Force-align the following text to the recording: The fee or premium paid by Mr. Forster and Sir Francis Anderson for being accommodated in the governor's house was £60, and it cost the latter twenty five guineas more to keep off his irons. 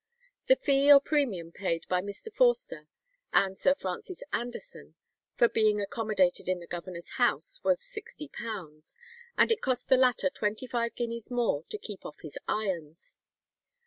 The 0.47 0.55
fee 0.55 0.91
or 0.91 0.99
premium 0.99 1.51
paid 1.51 1.87
by 1.87 2.01
Mr. 2.01 2.33
Forster 2.33 2.87
and 3.33 3.55
Sir 3.55 3.75
Francis 3.75 4.23
Anderson 4.33 4.95
for 5.35 5.47
being 5.47 5.79
accommodated 5.79 6.49
in 6.49 6.57
the 6.59 6.65
governor's 6.65 7.17
house 7.17 7.63
was 7.63 7.79
£60, 7.81 8.97
and 9.37 9.51
it 9.51 9.61
cost 9.61 9.89
the 9.89 9.97
latter 9.97 10.31
twenty 10.31 10.65
five 10.65 10.95
guineas 10.95 11.29
more 11.29 11.65
to 11.69 11.77
keep 11.77 12.03
off 12.03 12.21
his 12.21 12.39
irons. 12.47 13.19